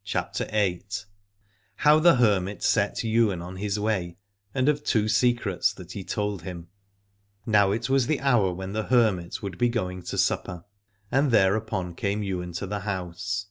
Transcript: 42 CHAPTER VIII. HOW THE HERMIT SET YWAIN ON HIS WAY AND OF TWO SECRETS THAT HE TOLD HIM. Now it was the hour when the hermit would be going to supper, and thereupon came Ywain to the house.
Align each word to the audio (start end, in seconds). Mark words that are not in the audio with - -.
42 - -
CHAPTER 0.04 0.44
VIII. 0.50 0.82
HOW 1.76 1.98
THE 1.98 2.16
HERMIT 2.16 2.62
SET 2.62 3.04
YWAIN 3.04 3.40
ON 3.40 3.56
HIS 3.56 3.80
WAY 3.80 4.18
AND 4.54 4.68
OF 4.68 4.84
TWO 4.84 5.08
SECRETS 5.08 5.72
THAT 5.72 5.92
HE 5.92 6.04
TOLD 6.04 6.42
HIM. 6.42 6.68
Now 7.46 7.72
it 7.72 7.88
was 7.88 8.06
the 8.06 8.20
hour 8.20 8.52
when 8.52 8.74
the 8.74 8.82
hermit 8.92 9.42
would 9.42 9.56
be 9.56 9.70
going 9.70 10.02
to 10.02 10.18
supper, 10.18 10.66
and 11.10 11.30
thereupon 11.30 11.94
came 11.94 12.22
Ywain 12.22 12.52
to 12.52 12.66
the 12.66 12.80
house. 12.80 13.46